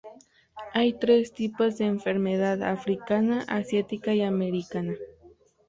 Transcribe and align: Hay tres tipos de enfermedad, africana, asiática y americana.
Hay 0.73 0.93
tres 0.93 1.31
tipos 1.31 1.77
de 1.77 1.85
enfermedad, 1.85 2.63
africana, 2.63 3.45
asiática 3.47 4.15
y 4.15 4.23
americana. 4.23 4.95